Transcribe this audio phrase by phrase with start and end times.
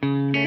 [0.00, 0.37] Mm-hmm.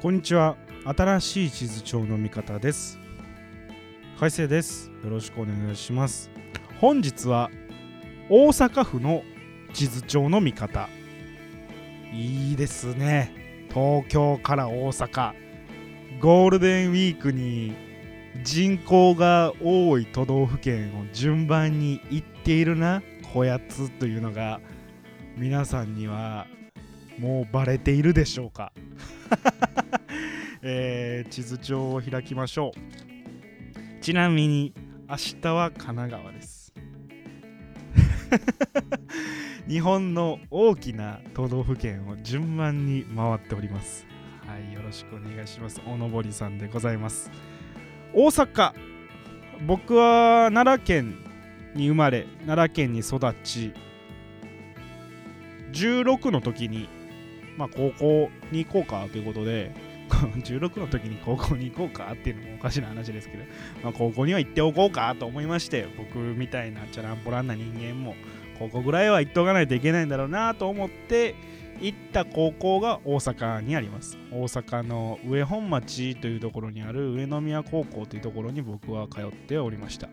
[0.00, 0.54] こんにちは。
[0.84, 3.00] 新しい地図帳の見方です。
[4.20, 4.92] 海星です。
[5.02, 6.30] よろしくお願いします。
[6.80, 7.50] 本日は
[8.30, 9.24] 大阪府の
[9.72, 10.88] 地図帳の見方。
[12.12, 13.66] いいですね。
[13.70, 15.32] 東京から大阪。
[16.20, 17.74] ゴールデンウィークに
[18.44, 23.02] 人口が多い都道府県を順番に行っているな。
[23.34, 24.60] こやつというのが
[25.36, 26.46] 皆さんには
[27.18, 28.72] もうバレているでしょうか。
[30.62, 34.02] えー地図帳を開きましょう。
[34.02, 34.72] ちなみに
[35.08, 36.72] 明日は神奈川です。
[39.68, 44.06] 日本の大きな都道府県を順番に回っております。
[44.46, 45.80] はいよろしくお願いします。
[45.86, 47.30] おのぼりさんでございます。
[48.12, 48.72] 大阪。
[49.66, 51.18] 僕は奈良県
[51.74, 53.72] に生まれ奈良県に育ち
[55.72, 56.88] 16の時に
[57.56, 59.74] まあ高校に行こうかということで
[60.42, 63.44] 16の時に高校に行こうかっていうのもおかしな話ですけど、
[63.82, 68.14] まあ、高校には行っておこうかと思いまして僕みたいなチャランポランな人間も
[68.58, 71.34] 高校ぐらいは行っておかないといけないんだろうなと思って
[71.80, 74.18] 行った高校が大阪にあります。
[74.32, 80.08] 大阪の上本町というところにある上宮高校というところに僕は通っておりました。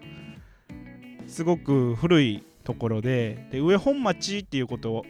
[1.26, 5.06] すごく古いところでで上本町っていうことを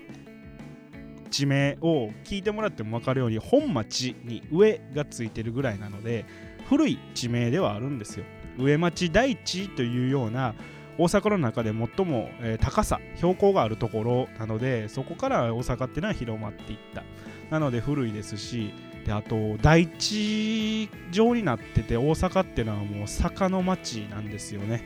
[1.35, 6.23] 地名を聞いてもらっても分かるように本町に上がついてるぐらいなので
[6.69, 8.23] 古い地名ではあるんですよ。
[8.57, 10.55] 上町台地というような
[10.97, 12.29] 大阪の中で最も、
[12.61, 17.03] 高さ標高があるところなのでそこから大阪っていうのは広まっていった。
[17.51, 18.73] なので古いですし
[19.05, 24.81] であと台地上になってて大阪っていうのはもう坂の町なんですよね。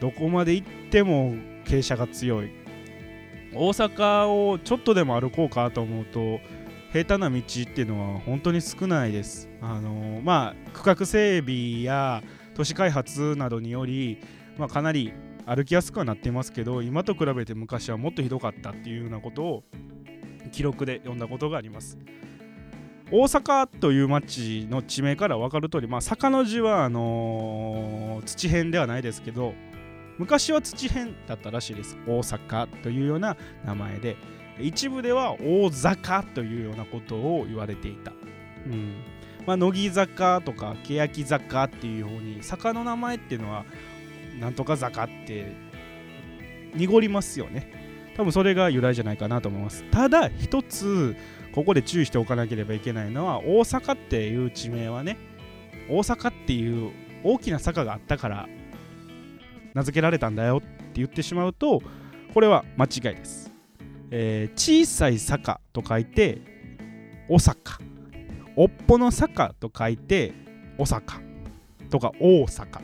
[0.00, 2.61] どこまで行っても傾斜が強い。
[3.54, 6.40] 大阪をちょっとでも歩こうかと思うと
[6.92, 9.48] 平坦な道っていうのは本当に少ないです。
[9.60, 12.22] あのまあ区画整備や
[12.54, 14.18] 都市開発などにより、
[14.58, 15.12] まあ、かなり
[15.46, 19.62] 歩きやすくはなっていますけど今と比べて昔はもっとひどかったっていうようなことを
[20.50, 21.98] 記録で読んだことがあります。
[23.10, 29.52] 大阪という町の地名から分かる通り、まあ、坂の字はあのー土辺ではないですけど
[30.22, 31.98] 昔は土辺だったらしいです。
[32.06, 34.16] 大阪というような名前で。
[34.60, 38.12] 一部では大坂というようなことを言われていた、
[38.66, 38.94] うん。
[39.46, 43.64] まあ、乃木坂とか欅坂っていうように坂の名前っていうのは
[44.38, 45.52] なんとか坂って
[46.76, 48.12] 濁りますよね。
[48.16, 49.82] 多分それが由来じゃないかなと思います。
[49.90, 51.16] ただ一つ
[51.52, 55.16] ここで注意しておかなければいけないのは大阪っていう地名はね
[55.88, 56.92] 大阪っていう
[57.24, 58.48] 大きな坂があったから
[59.74, 61.82] 名付けられたんだよって言ってしまうと
[62.34, 63.50] これは間違いです、
[64.10, 66.52] えー小さい坂と書いて
[67.28, 67.78] お坂。
[68.56, 70.34] おっぽの坂と書いて
[70.76, 71.20] お坂。
[71.88, 72.82] とか大阪っ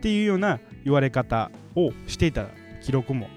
[0.00, 2.46] ていうような言われ方をしていた
[2.82, 3.28] 記録も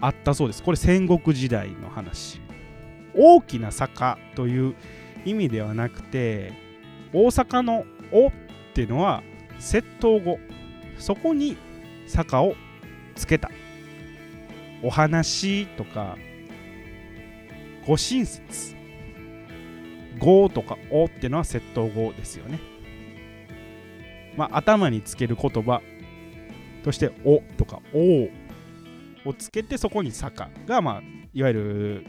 [0.00, 0.62] あったそうです。
[0.62, 2.40] これ戦国時代の話。
[3.14, 4.74] 大きな坂という
[5.24, 6.52] 意味ではなくて
[7.12, 8.32] 大阪の「お」っ
[8.74, 9.22] ていうのは
[9.58, 10.38] 窃盗語。
[11.02, 11.56] そこに
[12.06, 12.54] 坂を
[13.16, 13.50] つけた。
[14.84, 16.16] お話とか
[17.84, 18.76] ご親切。
[20.18, 22.60] 語とかおってのは窃盗語ですよね。
[24.36, 25.82] まあ頭につける言葉
[26.84, 28.28] としておとかお
[29.28, 31.02] をつけてそこに坂がまあ
[31.34, 32.06] いわゆる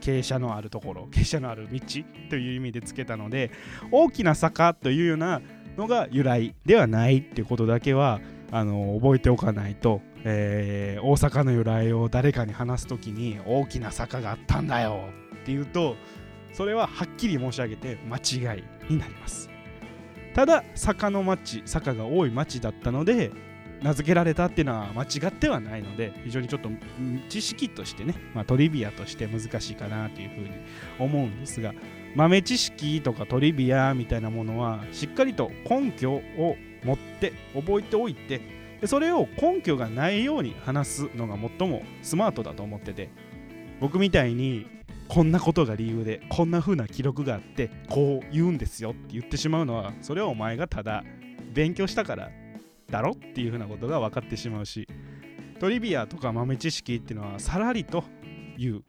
[0.00, 1.80] 傾斜のあるところ傾斜のある道
[2.28, 3.50] という意味でつけたので
[3.90, 5.40] 大きな坂というような
[5.78, 8.20] のが由来ではないっていうことだけは
[8.50, 15.04] あの覚えておかないと、えー大阪の由来を誰かに話す時に大きな坂があったんだよ
[15.42, 15.94] っていうと
[16.52, 19.48] それははっきり申し上げて間違いになります。
[20.34, 23.30] ただ坂の町坂が多い町だったので
[23.82, 26.68] 名付けられたっていうのは間違ってはないので非常にちょっと
[27.28, 30.50] 知識としてね、まあ、トリビアとして難しいかなというふうに
[30.98, 31.74] 思うんですが
[32.14, 38.40] 豆知識とかトリビアみたいなものはしっかりと根拠を持って覚えておいて
[38.80, 43.10] でそれを根拠がないように話すのが最もスマートだと思ってて
[43.80, 44.66] 僕みたいに
[45.08, 51.02] こんなことが理由でこんな風な記録があってこう言うんですよって言ってしまうのはそれはお前がただ
[51.52, 52.30] 勉強したから
[52.90, 53.12] だろ？
[53.12, 54.88] っていう風なことが分かってしまうし
[55.60, 58.04] トリビアとか豆知識っていうのはさらりと
[58.56, 58.82] 言う。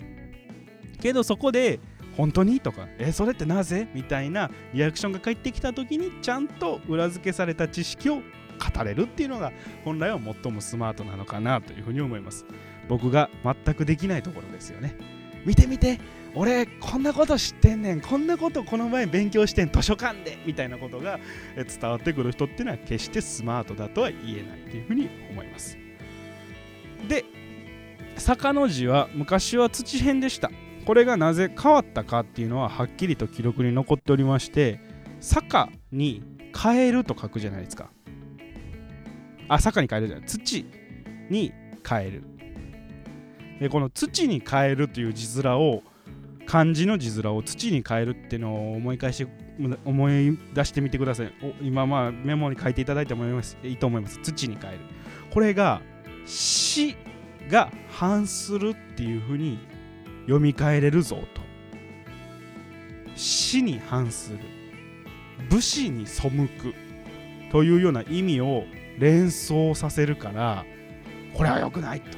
[1.01, 1.79] けどそこで
[2.17, 2.59] 本当に？
[2.59, 3.87] とかえそれってなぜ？
[3.93, 9.53] みたいなリアクションが返ってきた時にちゃんと裏付けされた知識を語れるっていうのが
[9.85, 12.45] 本来は最もスマートなのかなというふうに思います。
[12.89, 14.97] 僕が全くできないところですよね。
[15.45, 15.99] 見て見て！
[16.35, 18.01] 俺こんなこと知ってんねん。
[18.01, 20.37] こんなことこの前勉強してん図書館で。
[20.45, 21.19] みたいなことが
[21.55, 25.77] 伝わってくる人っていうのは決してスマートだとは言えないというふうに思います。
[27.07, 27.25] で
[28.17, 30.51] 坂の字は昔は土辺でした。
[30.85, 34.79] これがなぜ変わったかっていうのははっきりと記録に残っておりまして
[35.19, 36.23] 坂に
[36.57, 37.91] 変えると書くじゃないですか。
[39.47, 40.27] あ坂に変えるじゃない。
[40.27, 40.65] 土
[41.29, 41.53] に
[41.87, 42.23] 変える。
[43.59, 45.83] でこの土に変えるという字面を
[46.49, 49.27] 漢字の字面を土に変えるっていうのを思い返して
[49.85, 51.31] 思い出してみてください。
[51.61, 53.55] 今まあメモに書いていただいてもいいます。
[53.61, 54.19] いいと思います。
[54.23, 54.79] 土に変える。
[55.29, 55.79] これが
[56.25, 56.97] 死
[57.51, 59.59] が反するっていうふうに
[60.21, 61.41] 読み替えれるぞと。
[63.15, 64.39] 死に反する。
[65.51, 66.73] 武士に背く
[67.51, 68.63] というような意味を
[68.97, 70.65] 連想させるから
[71.33, 72.17] これは良くないと、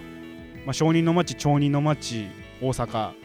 [0.66, 2.28] まあ、商人の町町人の町
[2.62, 3.21] 大阪。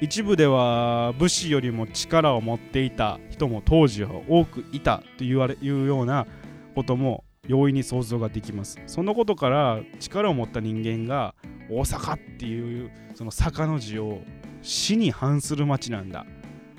[0.00, 6.26] 一部では武士よりも力を持っていた人も当時は多くいたと言われいうような
[6.74, 8.78] ことも容易に想像ができます。
[8.86, 11.34] そのことから力を持った人間が
[11.70, 14.20] 大阪っていうその坂の字を
[14.62, 16.24] 死に反する町なんだ。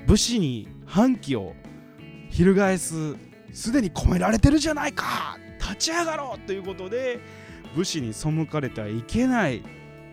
[0.08, 1.54] 武士に反旗を
[2.32, 3.16] 翻す
[3.54, 7.20] すでに込められてるじゃないか立ち上がろうということで
[7.76, 9.62] 武士に背かれてはいけない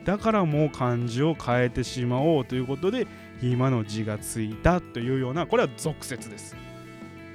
[0.08, 3.06] だからもう漢字を変えてしまおうということで
[3.42, 6.56] 今の字がついたというようなこれは俗説です。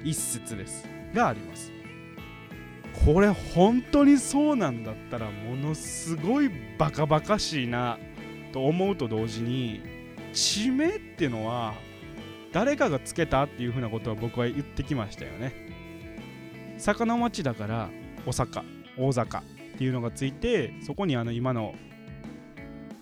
[0.02, 0.84] 一説です。
[1.14, 1.70] があります。
[3.06, 7.96] これ本当にそうなんだったらものすごいバカバカしいな
[8.52, 9.80] と思うと同時に
[10.32, 11.74] 地名っていうのは
[12.50, 15.54] 誰かがつけたっていうふうなことは僕は言ってきましたよね。
[16.78, 17.88] 坂の町だから
[18.26, 18.64] 大阪
[18.98, 19.42] 大阪っ
[19.78, 21.76] ていうのがついてそこにあの今の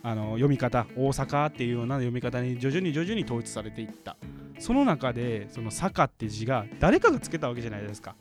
[0.05, 4.17] あの読み方大阪っていうような読み方に徐々に徐々に統一されていった。
[4.59, 8.15] その中でその坂って字が誰かがつけたわけじゃないですか。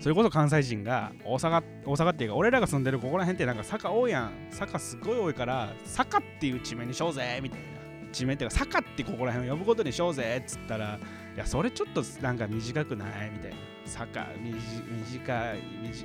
[0.00, 4.32] それこそ関西人が大阪大阪っていうか俺らが住んでるここら辺ってなんか坂多いやん。
[4.50, 7.66] 坂すごい多いから坂っていう地名にしようぜみたいな。
[8.12, 10.98] 地名っていうか坂ってここら辺を呼ぶことにしようぜっつったら
[11.34, 13.30] いやそれちょっとなんか短くない？
[13.30, 13.50] みたい？
[13.50, 13.56] な
[13.86, 15.58] 坂短い？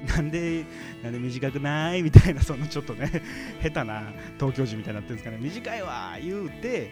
[0.07, 0.65] なんで
[1.03, 2.01] なんで短くない？
[2.01, 2.33] みたい？
[2.33, 3.21] なそのちょっとね
[3.61, 4.93] 下手な東京人みたい？
[4.93, 5.81] になってるんですかね短い？
[5.81, 6.91] わ言うて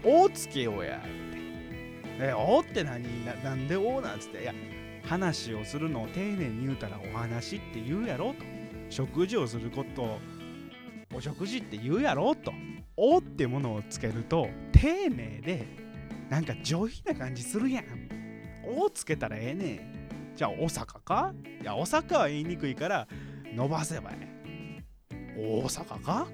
[0.02, 1.08] お」つけようやって
[2.20, 4.44] 「えお」って何ななんで「お」なんつってい？
[4.44, 4.54] や
[5.04, 8.36] 話をするのを丁寧に言うたらお話って言うやろと
[8.88, 10.18] 食事をすること
[11.14, 12.54] お食事って言うやろと
[12.96, 15.83] おってものをつけると丁寧で
[16.34, 17.84] なんか上品な感じするやん。
[18.76, 20.34] おつけたらええねん。
[20.34, 21.32] じゃあ大阪か？
[21.62, 23.06] いや大阪は言いにくいから
[23.54, 24.82] 伸ばせばえ
[25.12, 25.34] え。
[25.38, 26.26] 大阪か？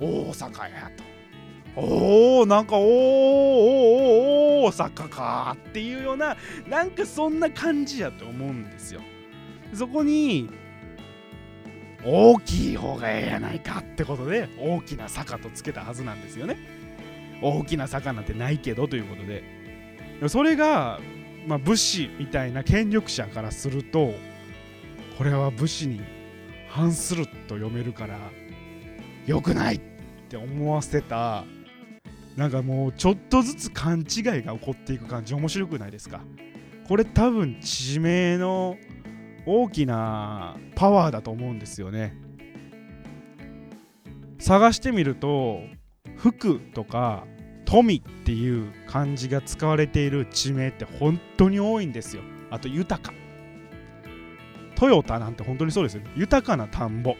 [0.00, 1.04] 大阪やと。
[1.80, 2.84] おおなんかおー
[4.64, 5.56] おー大阪か。
[5.68, 6.36] っていうような
[6.68, 9.00] なんかそんな感じやと思うんですよ。
[9.72, 10.50] そこに
[12.04, 16.56] 大きい方がええやないかってことで大きな坂とつけたはずなんですよね。
[17.42, 19.42] 大きな坂なんてないけどということで。
[20.28, 21.00] それが、
[21.48, 24.14] まあ、武士みたいな権力者からすると
[25.18, 26.00] これは武士に
[26.68, 28.18] 反すると読めるから
[29.26, 29.80] 良くないっ
[30.28, 31.44] て思わせた
[32.36, 35.34] なんかもうちょっとずつ勘違いが起こっていく感じ。
[35.34, 36.20] 面白くないですか？
[36.88, 38.76] これ多分地名の
[39.44, 42.16] 大きなパワーだと思うんですよね。
[44.38, 45.62] 探してみると
[46.16, 47.26] 服とか
[47.64, 52.22] 富っていう漢字が使われている地名って本当に多いんですよ。
[52.50, 53.14] あと豊か。
[54.74, 57.16] トヨタなんて本当にそうですよ豊かな田んぼ。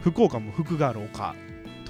[0.00, 1.34] 福岡も福がある丘。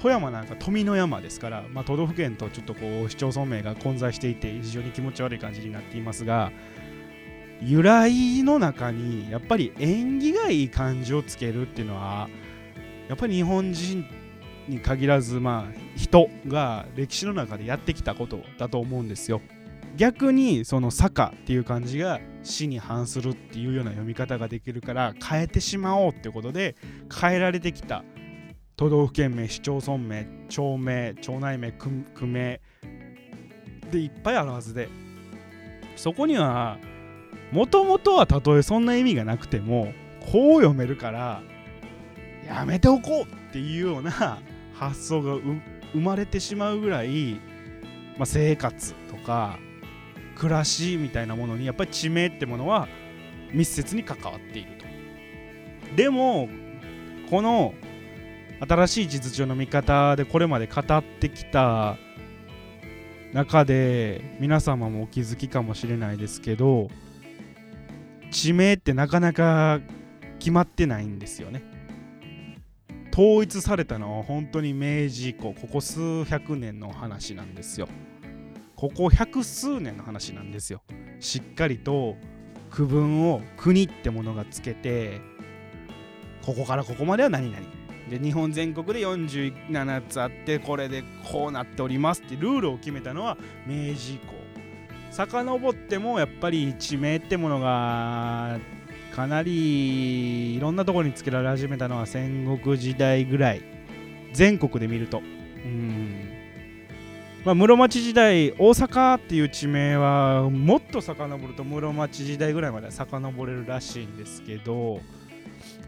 [0.03, 6.51] 富山なんか富の山ですから、まあ、都道府県とちょっとこう市町村名が混在していて非常に気持ち悪い感じになっていますが
[7.61, 12.27] 由来の中にやっぱり縁起がいい漢字をつけるっていうのは
[13.07, 14.05] やっぱり日本人
[14.67, 19.41] に限らずまあ人が歴史の中でやってきたことだと思うんですよ。
[19.95, 26.75] 逆にその坂っていう漢字が死に反するっていうような読み方ができるから変えてしまおうってことで
[27.13, 28.03] 変えられてきた
[28.75, 32.59] 都道府県名市町村名町名町内名区区名
[33.91, 34.89] でいっぱいあるはずで
[35.95, 36.79] そこには
[37.51, 39.93] もともとはたとえそんな意味がなくても
[40.31, 41.43] こう読めるから
[42.47, 44.41] やめておこうっていうような
[44.73, 47.39] 発想が生まれてしまうぐらい、
[48.17, 49.57] まあ、生活とか
[50.35, 52.87] 暮らしみたいなものにやっぱり地名ってものは
[53.51, 54.85] 密接に関わっていると。
[55.95, 56.49] でも
[57.29, 57.73] この
[58.67, 61.97] 新しい地図上の見方でこれまで語ってきた
[63.33, 66.87] 中で皆様もお気づきかもしれないですけど
[68.31, 69.79] 地名ってなかなか
[70.39, 71.63] 決まってないんですよね。
[73.13, 77.87] 統一されたのは本当に明治以降ここ数百年の話なんですよ。
[78.75, 80.81] ここ百数年の話なんですよ。
[81.19, 82.15] しっかりと
[82.71, 85.21] 区分を国ってものがつけて
[86.43, 87.63] ここからここまでは何々
[88.09, 94.33] で日本全国で47つあってこれでこうなっておりますってルールを決めたのは明治以降
[95.11, 98.59] 遡ってもやっぱり地名ってものが
[99.15, 103.61] かなりいろんなところにつけられ始めたのは戦国時代ぐらい。
[104.33, 105.19] 全国で見ると。
[105.19, 106.29] うん。
[107.45, 115.01] まあ、室町時代大阪っていう地名はもっと遡ると室町時代ぐらいまで遡れるらしいんですけど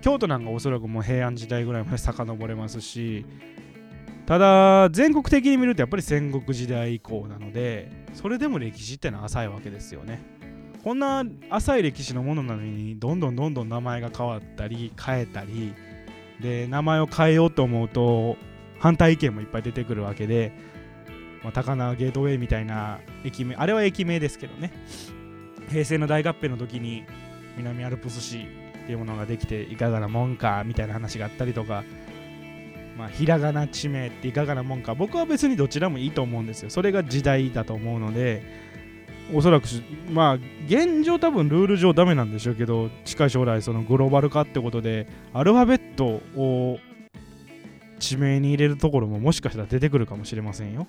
[0.01, 3.25] 京都なんかおそらくもう平安時代ぐらいまで遡れますし
[4.25, 10.35] ただ全国的に見るとやっぱり戦国時代以降なのでそれでも歴史ってのは浅いわけですよね
[10.86, 15.74] こんな浅い歴史のものなのにどんどんどんどん名前が変わったり変えたり
[16.39, 18.38] で名前を変えようと思うと
[18.77, 20.51] 反対意見もいっぱい出てくるわけで、
[21.44, 24.72] まあ、高輪ゲートウェイみたいな駅名あれは駅名ですけどね。
[25.72, 27.04] 平成の大合併の時に
[27.58, 28.42] 南アルプス市
[28.84, 31.84] っていうものができていかがなもんかみたいな話があったりとか
[32.96, 36.70] まあ、ひらがな地名っていかがなもんか僕は別にどちらもいいと思うんですよ。
[36.70, 38.44] それが時代だと思うので
[39.34, 39.65] おそらく
[40.12, 40.34] まあ
[40.67, 46.79] 現状多分ルール上ダメなんでしょうけど近い将来そのグローバル化ってことでアルファベットを
[48.00, 50.88] 地名に入れるところももしかしたら出てくるかもしれませんよ。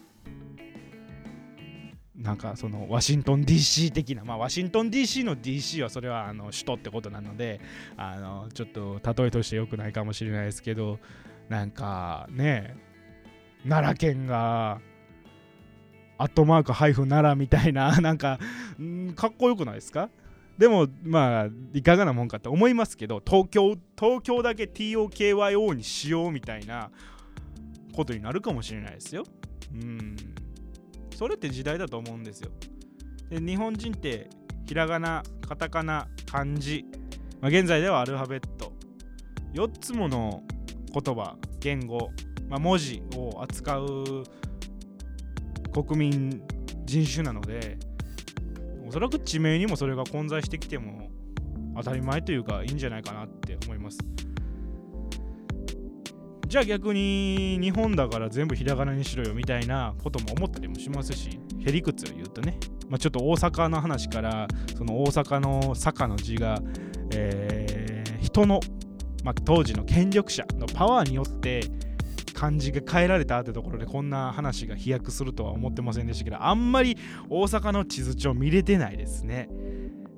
[2.16, 7.60] なんかそのワシントン DC 的なまあワシントン DC の DC はそれはあの首都ってことなので
[7.96, 10.98] あのちょっと例えとして良くないかもしれないですけど
[11.48, 12.74] なんかね
[13.68, 14.80] 奈良県が
[16.18, 18.38] アットマークハイフン奈良みたいな なんか
[18.80, 20.08] んかっこよくないですか？
[20.58, 26.90] でもまあいかがなもんかって思いますけど東京東京だけ TOKYO にしようみたいな
[27.92, 29.24] ことになるかもしれないですよ。
[29.74, 30.16] うん。
[31.14, 32.50] それって時代だと思うんですよ。
[33.30, 34.30] で日本人って
[34.66, 36.84] ひらがなカタカナ漢字、
[37.40, 38.72] まあ、現在ではアルファベット
[39.54, 40.42] 4つもの
[40.92, 42.10] 言葉言語、
[42.48, 44.24] まあ、文字を扱う
[45.84, 46.42] 国民
[46.86, 47.78] 人種なので
[48.88, 51.10] おそらく地名にもそれが混在してきても
[51.76, 53.98] 当たり前というかいいんじゃないかなって思います。
[56.46, 62.56] じゃあ逆に日本だから全部ひらがなにしろよみたいなことも思ったりもしますしへりくつを言うとね、
[62.88, 64.46] まあ、ちょっと大阪の話から
[64.78, 66.62] その大阪の坂の字が、
[67.12, 68.60] えー、人の
[69.26, 71.62] まあ、当時の権力者のパワーによって
[72.36, 76.98] 漢字が変えられたってところでこんな話が飛躍するとは思ってませんでしたけどあんまり
[77.30, 79.48] 大阪の地図帳見れてないですね。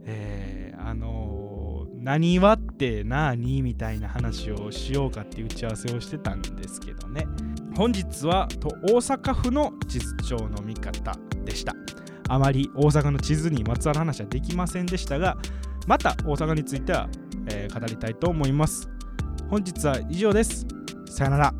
[0.04, 7.26] えー、あのー、何はって何みたいな話をしようかって打ち合わせをしてたんですけどね
[7.76, 11.74] 本日はと大阪府の地図帳の見方でした
[12.30, 15.36] あまり大阪の地図にまつわる話はできませんでしたが
[15.86, 17.10] また大阪については、
[17.50, 18.88] えー、語りたいと思います
[19.50, 20.66] 本日は以上です。
[21.06, 21.57] さよなら。